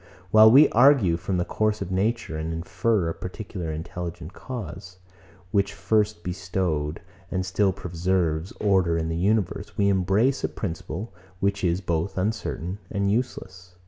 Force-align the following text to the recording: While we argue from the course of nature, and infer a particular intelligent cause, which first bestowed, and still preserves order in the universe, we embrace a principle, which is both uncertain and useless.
While 0.31 0.49
we 0.49 0.67
argue 0.69 1.15
from 1.15 1.37
the 1.37 1.45
course 1.45 1.79
of 1.79 1.91
nature, 1.91 2.35
and 2.35 2.51
infer 2.51 3.07
a 3.07 3.13
particular 3.13 3.71
intelligent 3.71 4.33
cause, 4.33 4.97
which 5.51 5.73
first 5.75 6.23
bestowed, 6.23 7.01
and 7.29 7.45
still 7.45 7.71
preserves 7.71 8.51
order 8.59 8.97
in 8.97 9.09
the 9.09 9.15
universe, 9.15 9.77
we 9.77 9.89
embrace 9.89 10.43
a 10.43 10.49
principle, 10.49 11.13
which 11.39 11.63
is 11.63 11.81
both 11.81 12.17
uncertain 12.17 12.79
and 12.89 13.11
useless. 13.11 13.75